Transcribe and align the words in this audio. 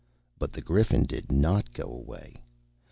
But 0.39 0.51
the 0.53 0.61
Griffin 0.63 1.03
did 1.03 1.31
not 1.31 1.73
go 1.73 1.83
away. 1.83 2.41